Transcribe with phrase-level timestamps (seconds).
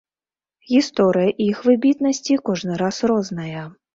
[0.71, 3.63] Гісторыя іх выбітнасці кожны раз розная.